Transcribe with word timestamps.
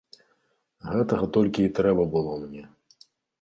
Гэтага 0.93 1.25
толькі 1.37 1.61
і 1.67 1.71
трэба 1.81 2.03
было 2.15 2.33
мне. 2.47 2.63